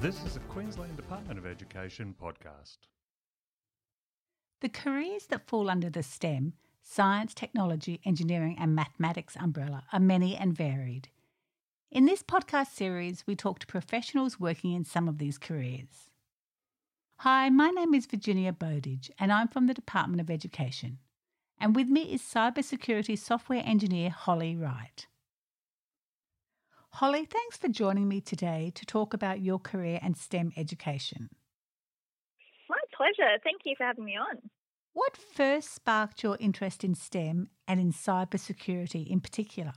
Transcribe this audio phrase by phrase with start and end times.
[0.00, 2.78] This is a Queensland Department of Education podcast.
[4.62, 10.34] The careers that fall under the STEM science, technology, engineering, and mathematics umbrella are many
[10.34, 11.10] and varied.
[11.90, 16.08] In this podcast series, we talk to professionals working in some of these careers.
[17.18, 20.96] Hi, my name is Virginia Bowditch, and I'm from the Department of Education.
[21.60, 25.06] And with me is cybersecurity software engineer Holly Wright.
[26.94, 31.30] Holly, thanks for joining me today to talk about your career and STEM education.
[32.68, 33.38] My pleasure.
[33.42, 34.50] Thank you for having me on.
[34.92, 39.72] What first sparked your interest in STEM and in cybersecurity in particular?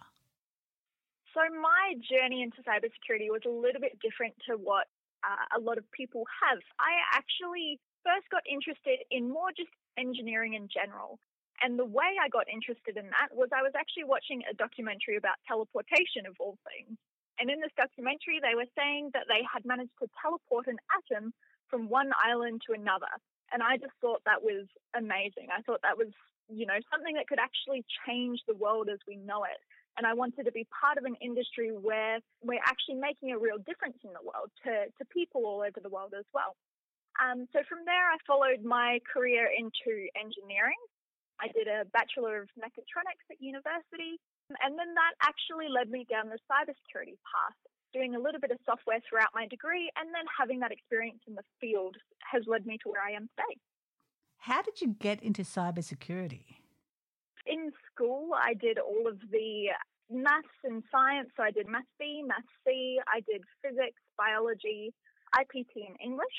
[1.33, 4.87] So, my journey into cybersecurity was a little bit different to what
[5.23, 6.59] uh, a lot of people have.
[6.79, 11.19] I actually first got interested in more just engineering in general.
[11.61, 15.15] And the way I got interested in that was I was actually watching a documentary
[15.15, 16.99] about teleportation of all things.
[17.39, 21.33] And in this documentary, they were saying that they had managed to teleport an atom
[21.69, 23.09] from one island to another.
[23.51, 25.49] And I just thought that was amazing.
[25.49, 26.09] I thought that was,
[26.49, 29.61] you know, something that could actually change the world as we know it.
[29.97, 33.61] And I wanted to be part of an industry where we're actually making a real
[33.61, 36.57] difference in the world to, to people all over the world as well.
[37.21, 40.81] Um, so from there, I followed my career into engineering.
[41.37, 44.17] I did a Bachelor of Mechatronics at university.
[44.49, 47.57] And then that actually led me down the cybersecurity path,
[47.93, 51.35] doing a little bit of software throughout my degree, and then having that experience in
[51.35, 51.95] the field
[52.31, 53.57] has led me to where I am today.
[54.37, 56.59] How did you get into cybersecurity?
[57.45, 59.71] In school, I did all of the
[60.11, 61.29] maths and science.
[61.35, 64.93] So I did maths B, maths C, I did physics, biology,
[65.35, 66.37] IPT, and English.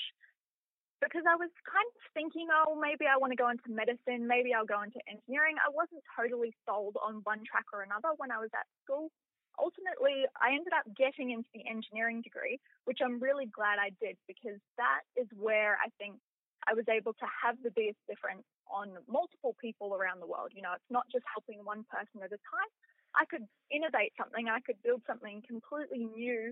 [1.03, 4.55] Because I was kind of thinking, oh, maybe I want to go into medicine, maybe
[4.55, 5.57] I'll go into engineering.
[5.61, 9.13] I wasn't totally sold on one track or another when I was at school.
[9.61, 14.17] Ultimately, I ended up getting into the engineering degree, which I'm really glad I did
[14.27, 16.19] because that is where I think
[16.67, 20.51] I was able to have the biggest difference on multiple people around the world.
[20.57, 22.71] You know, it's not just helping one person at a time.
[23.15, 26.51] I could innovate something, I could build something completely new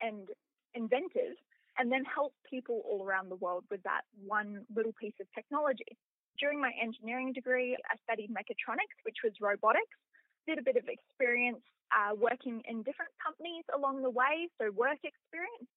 [0.00, 0.28] and
[0.74, 1.34] inventive,
[1.78, 5.96] and then help people all around the world with that one little piece of technology.
[6.38, 9.98] During my engineering degree, I studied mechatronics, which was robotics,
[10.46, 11.62] did a bit of experience
[11.94, 15.70] uh, working in different companies along the way, so work experience.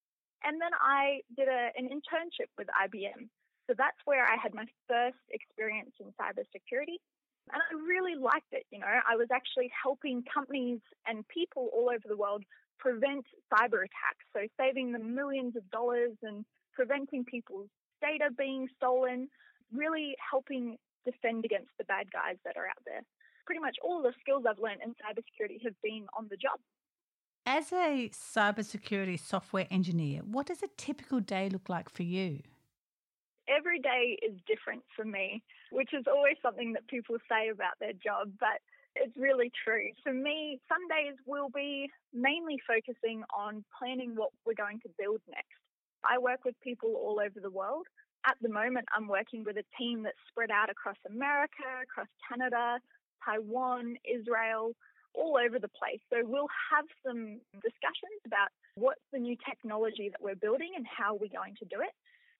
[0.43, 3.29] And then I did a, an internship with IBM.
[3.67, 7.01] So that's where I had my first experience in cybersecurity.
[7.53, 8.65] And I really liked it.
[8.71, 12.43] You know, I was actually helping companies and people all over the world
[12.79, 14.25] prevent cyber attacks.
[14.33, 17.69] So saving them millions of dollars and preventing people's
[18.01, 19.29] data being stolen,
[19.71, 23.01] really helping defend against the bad guys that are out there.
[23.45, 26.59] Pretty much all the skills I've learned in cybersecurity have been on the job.
[27.45, 32.41] As a cybersecurity software engineer, what does a typical day look like for you?
[33.47, 35.41] Every day is different for me,
[35.71, 38.61] which is always something that people say about their job, but
[38.95, 39.89] it's really true.
[40.03, 45.21] For me, some days we'll be mainly focusing on planning what we're going to build
[45.27, 45.61] next.
[46.03, 47.85] I work with people all over the world.
[48.25, 52.79] At the moment, I'm working with a team that's spread out across America, across Canada,
[53.23, 54.73] Taiwan, Israel,
[55.13, 56.01] all over the place.
[56.11, 61.15] So we'll have some discussions about what's the new technology that we're building and how
[61.15, 61.93] we're going to do it.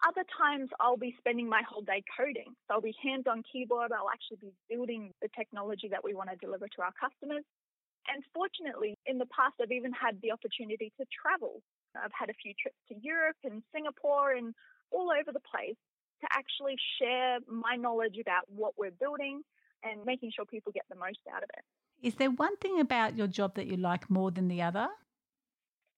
[0.05, 2.53] Other times I'll be spending my whole day coding.
[2.67, 3.91] So I'll be hands on keyboard.
[3.91, 7.43] I'll actually be building the technology that we want to deliver to our customers.
[8.07, 11.61] And fortunately, in the past, I've even had the opportunity to travel.
[11.95, 14.53] I've had a few trips to Europe and Singapore and
[14.91, 15.75] all over the place
[16.21, 19.41] to actually share my knowledge about what we're building
[19.83, 21.63] and making sure people get the most out of it.
[22.07, 24.87] Is there one thing about your job that you like more than the other?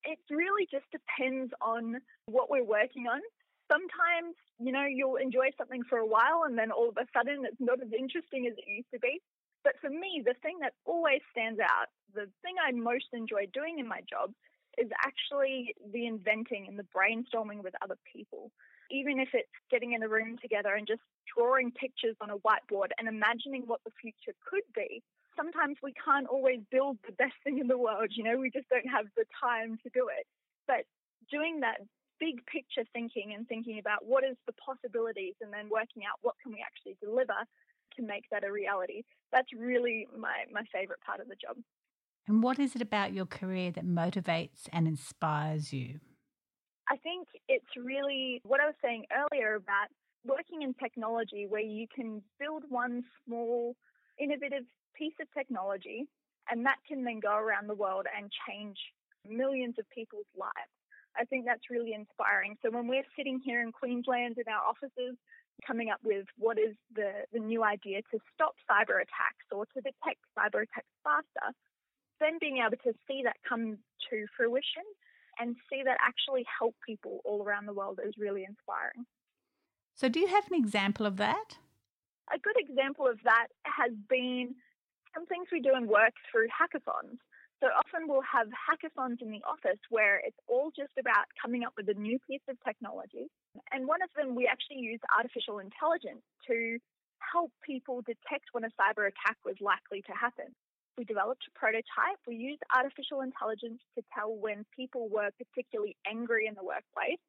[0.04, 3.20] It really just depends on what we're working on
[3.72, 7.46] sometimes, you know, you'll enjoy something for a while and then all of a sudden
[7.46, 9.22] it's not as interesting as it used to be.
[9.64, 13.80] But for me, the thing that always stands out, the thing I most enjoy doing
[13.80, 14.32] in my job
[14.78, 18.52] is actually the inventing and the brainstorming with other people.
[18.90, 21.02] Even if it's getting in a room together and just
[21.36, 25.04] drawing pictures on a whiteboard and imagining what the future could be.
[25.36, 28.68] Sometimes we can't always build the best thing in the world, you know, we just
[28.70, 30.26] don't have the time to do it.
[30.68, 30.84] But
[31.32, 31.80] doing that
[32.20, 36.36] big picture thinking and thinking about what is the possibilities and then working out what
[36.42, 37.46] can we actually deliver
[37.96, 39.04] to make that a reality.
[39.32, 41.58] That's really my, my favorite part of the job.
[42.28, 46.00] And what is it about your career that motivates and inspires you?
[46.90, 49.88] I think it's really what I was saying earlier about
[50.26, 53.76] working in technology where you can build one small,
[54.20, 54.64] innovative
[54.96, 56.08] piece of technology
[56.50, 58.78] and that can then go around the world and change
[59.28, 60.79] millions of people's lives.
[61.18, 62.56] I think that's really inspiring.
[62.64, 65.18] So when we're sitting here in Queensland in our offices,
[65.66, 69.82] coming up with what is the, the new idea to stop cyber attacks or to
[69.82, 71.54] detect cyber attacks faster,
[72.20, 73.78] then being able to see that come
[74.10, 74.88] to fruition
[75.40, 79.06] and see that actually help people all around the world is really inspiring.
[79.96, 81.58] So, do you have an example of that?
[82.34, 84.56] A good example of that has been
[85.14, 87.18] some things we do in work through hackathons.
[87.60, 91.74] So often we'll have hackathons in the office where it's all just about coming up
[91.76, 93.28] with a new piece of technology.
[93.72, 96.80] And one of them, we actually use artificial intelligence to
[97.20, 100.56] help people detect when a cyber attack was likely to happen.
[100.98, 102.20] We developed a prototype.
[102.28, 107.20] We used artificial intelligence to tell when people were particularly angry in the workplace.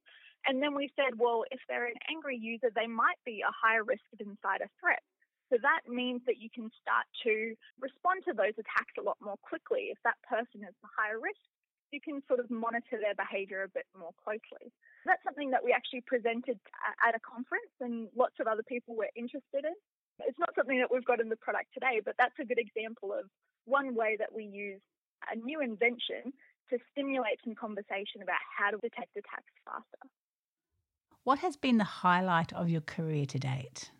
[0.46, 3.82] And then we said, well, if they're an angry user, they might be a higher
[3.82, 5.02] risk of insider threat.
[5.50, 9.36] So that means that you can start to respond to those attacks a lot more
[9.42, 9.90] quickly.
[9.90, 11.42] If that person is the higher risk,
[11.90, 14.70] you can sort of monitor their behavior a bit more closely.
[15.04, 16.54] That's something that we actually presented
[17.02, 19.74] at a conference and lots of other people were interested in.
[20.22, 23.10] It's not something that we've got in the product today, but that's a good example
[23.10, 23.26] of
[23.64, 24.80] one way that we use
[25.26, 26.30] a new invention
[26.70, 30.06] to stimulate some conversation about how to detect attacks faster.
[31.24, 33.90] What has been the highlight of your career to date?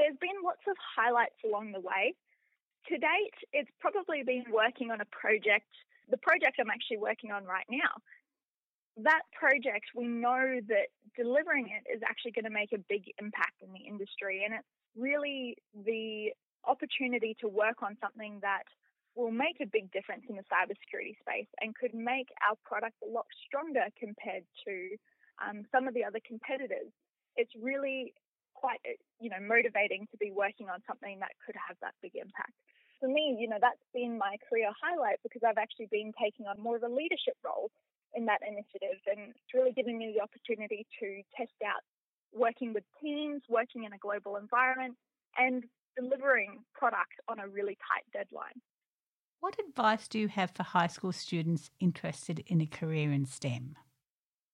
[0.00, 2.16] There's been lots of highlights along the way.
[2.88, 5.68] To date, it's probably been working on a project,
[6.08, 7.92] the project I'm actually working on right now.
[8.96, 13.60] That project, we know that delivering it is actually going to make a big impact
[13.60, 14.42] in the industry.
[14.48, 16.32] And it's really the
[16.64, 18.64] opportunity to work on something that
[19.14, 23.10] will make a big difference in the cybersecurity space and could make our product a
[23.12, 24.96] lot stronger compared to
[25.44, 26.88] um, some of the other competitors.
[27.36, 28.14] It's really
[28.60, 32.12] quite uh, you know motivating to be working on something that could have that big
[32.14, 32.52] impact.
[33.00, 36.60] For me, you know, that's been my career highlight because I've actually been taking on
[36.60, 37.72] more of a leadership role
[38.12, 41.80] in that initiative, and it's really giving me the opportunity to test out
[42.32, 44.96] working with teams, working in a global environment,
[45.38, 45.64] and
[45.96, 48.60] delivering product on a really tight deadline.
[49.40, 53.76] What advice do you have for high school students interested in a career in STEM?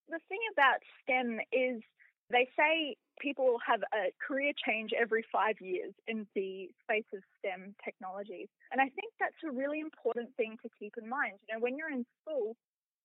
[0.08, 1.82] The thing about STEM is
[2.30, 7.74] they say people have a career change every five years in the space of STEM
[7.84, 8.48] technologies.
[8.72, 11.38] And I think that's a really important thing to keep in mind.
[11.48, 12.56] You know, when you're in school,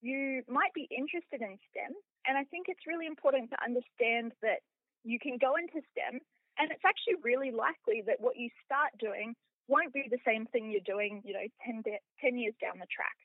[0.02, 1.94] you might be interested in STEM.
[2.26, 4.60] And I think it's really important to understand that
[5.04, 6.20] you can go into STEM
[6.58, 9.34] and it's actually really likely that what you start doing
[9.68, 13.16] won't be the same thing you're doing, you know, 10, 10 years down the track.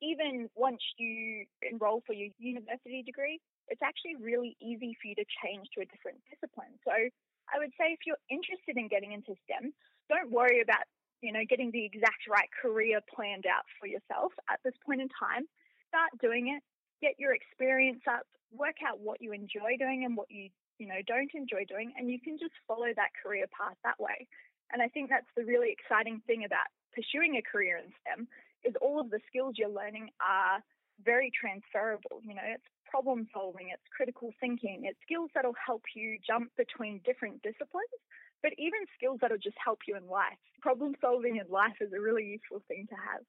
[0.00, 3.38] Even once you enroll for your university degree,
[3.70, 6.74] it's actually really easy for you to change to a different discipline.
[6.84, 9.72] So I would say if you're interested in getting into STEM,
[10.10, 10.84] don't worry about,
[11.22, 15.08] you know, getting the exact right career planned out for yourself at this point in
[15.14, 15.46] time.
[15.86, 16.62] Start doing it,
[17.00, 20.98] get your experience up, work out what you enjoy doing and what you, you know,
[21.06, 24.26] don't enjoy doing, and you can just follow that career path that way.
[24.72, 28.26] And I think that's the really exciting thing about pursuing a career in STEM
[28.64, 30.62] is all of the skills you're learning are
[31.04, 32.20] very transferable.
[32.22, 37.00] You know, it's problem solving, it's critical thinking, it's skills that'll help you jump between
[37.06, 37.94] different disciplines,
[38.42, 40.40] but even skills that'll just help you in life.
[40.60, 43.22] Problem solving in life is a really useful thing to have.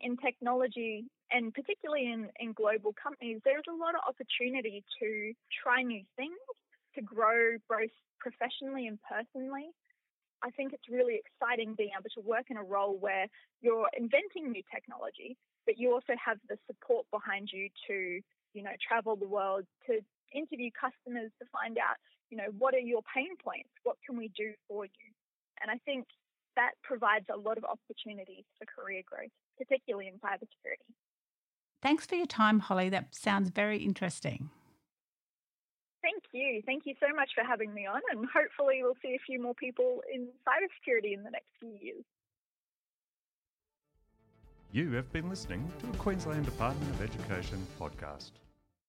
[0.00, 5.82] In technology, and particularly in, in global companies, there's a lot of opportunity to try
[5.82, 6.40] new things,
[6.94, 9.68] to grow both professionally and personally.
[10.42, 13.26] I think it's really exciting being able to work in a role where
[13.60, 15.36] you're inventing new technology,
[15.66, 18.20] but you also have the support behind you to
[18.54, 20.00] you know, travel the world to
[20.34, 21.96] interview customers to find out,
[22.30, 23.70] you know, what are your pain points?
[23.82, 25.08] What can we do for you?
[25.62, 26.06] And I think
[26.56, 30.90] that provides a lot of opportunities for career growth, particularly in cybersecurity.
[31.82, 32.88] Thanks for your time, Holly.
[32.88, 34.50] That sounds very interesting.
[36.02, 36.62] Thank you.
[36.64, 39.54] Thank you so much for having me on, and hopefully, we'll see a few more
[39.54, 42.04] people in cybersecurity in the next few years.
[44.72, 48.30] You have been listening to a Queensland Department of Education podcast.